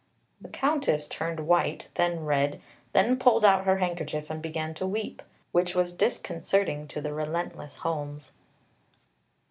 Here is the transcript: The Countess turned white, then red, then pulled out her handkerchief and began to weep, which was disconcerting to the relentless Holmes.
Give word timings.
The 0.41 0.49
Countess 0.49 1.07
turned 1.07 1.41
white, 1.41 1.89
then 1.93 2.25
red, 2.25 2.59
then 2.91 3.19
pulled 3.19 3.45
out 3.45 3.65
her 3.65 3.77
handkerchief 3.77 4.31
and 4.31 4.41
began 4.41 4.73
to 4.73 4.87
weep, 4.87 5.21
which 5.51 5.75
was 5.75 5.93
disconcerting 5.93 6.87
to 6.87 7.01
the 7.01 7.13
relentless 7.13 7.77
Holmes. 7.77 8.31